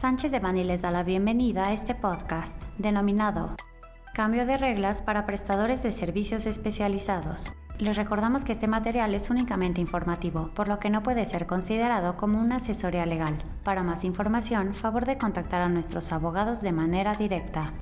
[0.00, 3.56] Sánchez de Bani les da la bienvenida a este podcast denominado
[4.14, 7.56] Cambio de reglas para prestadores de servicios especializados.
[7.80, 12.14] Les recordamos que este material es únicamente informativo, por lo que no puede ser considerado
[12.14, 13.42] como una asesoría legal.
[13.64, 17.72] Para más información, favor de contactar a nuestros abogados de manera directa.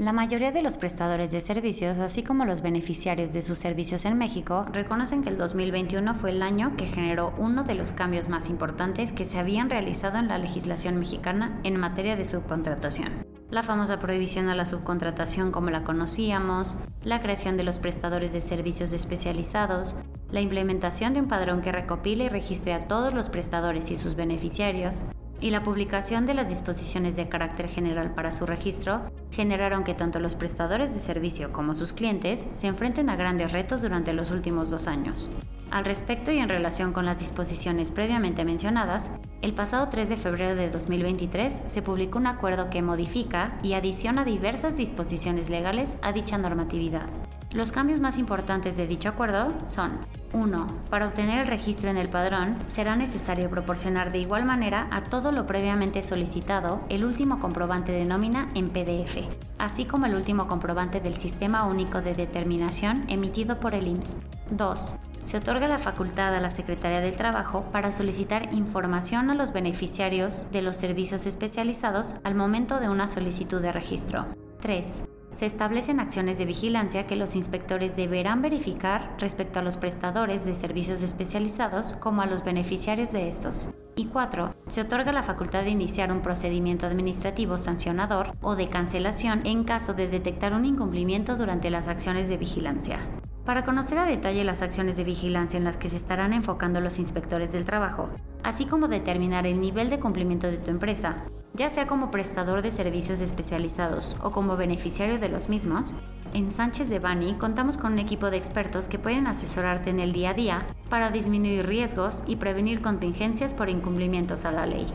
[0.00, 4.16] La mayoría de los prestadores de servicios, así como los beneficiarios de sus servicios en
[4.16, 8.48] México, reconocen que el 2021 fue el año que generó uno de los cambios más
[8.48, 13.26] importantes que se habían realizado en la legislación mexicana en materia de subcontratación.
[13.50, 18.40] La famosa prohibición a la subcontratación como la conocíamos, la creación de los prestadores de
[18.40, 19.96] servicios especializados,
[20.30, 24.16] la implementación de un padrón que recopile y registre a todos los prestadores y sus
[24.16, 25.04] beneficiarios,
[25.42, 29.02] y la publicación de las disposiciones de carácter general para su registro
[29.40, 33.80] generaron que tanto los prestadores de servicio como sus clientes se enfrenten a grandes retos
[33.80, 35.30] durante los últimos dos años.
[35.70, 39.08] Al respecto y en relación con las disposiciones previamente mencionadas,
[39.40, 44.26] el pasado 3 de febrero de 2023 se publicó un acuerdo que modifica y adiciona
[44.26, 47.08] diversas disposiciones legales a dicha normatividad.
[47.52, 49.98] Los cambios más importantes de dicho acuerdo son
[50.32, 50.66] 1.
[50.88, 55.32] Para obtener el registro en el padrón, será necesario proporcionar de igual manera a todo
[55.32, 59.24] lo previamente solicitado el último comprobante de nómina en PDF,
[59.58, 64.18] así como el último comprobante del Sistema Único de Determinación emitido por el IMSS.
[64.52, 64.96] 2.
[65.24, 70.46] Se otorga la facultad a la Secretaría del Trabajo para solicitar información a los beneficiarios
[70.52, 74.26] de los servicios especializados al momento de una solicitud de registro.
[74.60, 80.44] 3 se establecen acciones de vigilancia que los inspectores deberán verificar respecto a los prestadores
[80.44, 83.70] de servicios especializados como a los beneficiarios de estos.
[83.96, 84.54] Y 4.
[84.68, 89.94] Se otorga la facultad de iniciar un procedimiento administrativo sancionador o de cancelación en caso
[89.94, 92.98] de detectar un incumplimiento durante las acciones de vigilancia.
[93.44, 96.98] Para conocer a detalle las acciones de vigilancia en las que se estarán enfocando los
[96.98, 98.08] inspectores del trabajo,
[98.42, 101.24] así como determinar el nivel de cumplimiento de tu empresa,
[101.54, 105.92] ya sea como prestador de servicios especializados o como beneficiario de los mismos,
[106.32, 110.12] en Sánchez de Bani contamos con un equipo de expertos que pueden asesorarte en el
[110.12, 114.86] día a día para disminuir riesgos y prevenir contingencias por incumplimientos a la ley.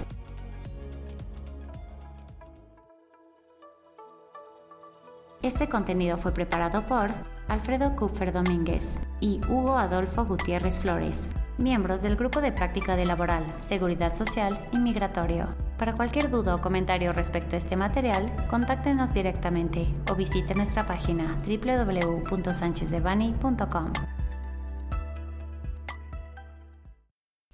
[5.41, 7.11] Este contenido fue preparado por
[7.49, 13.43] Alfredo Kupfer Domínguez y Hugo Adolfo Gutiérrez Flores, miembros del Grupo de Práctica de Laboral,
[13.59, 15.47] Seguridad Social y Migratorio.
[15.77, 21.41] Para cualquier duda o comentario respecto a este material, contáctenos directamente o visite nuestra página
[21.45, 23.93] www.sanchezdevani.com.